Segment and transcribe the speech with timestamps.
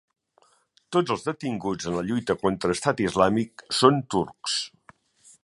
[0.95, 4.59] Tots els detinguts en la lluita contra Estat Islàmic són turcs